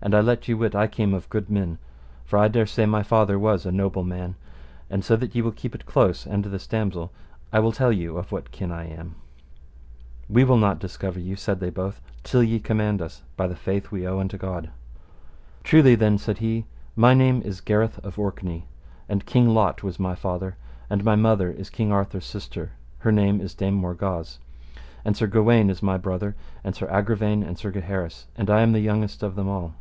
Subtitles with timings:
[0.00, 1.76] And I let you wit I came of good men,
[2.24, 4.36] for I dare say my father was a noble man,
[4.88, 7.10] and so that ye will keep it in close, and this damosel,
[7.52, 9.16] I will tell you of what kin I am.
[10.28, 13.90] We will not discover you, said they both, till ye command us, by the faith
[13.90, 14.70] we owe unto God.
[15.64, 18.68] Truly then, said he, my name is Gareth of Orkney,
[19.08, 20.56] and King Lot was my father,
[20.88, 24.38] and my mother is King Arthur's sister, her name is Dame Morgawse,
[25.04, 28.70] and Sir Gawaine is my brother, and Sir Agravaine and Sir Gaheris, and I am
[28.70, 29.74] the youngest of them all.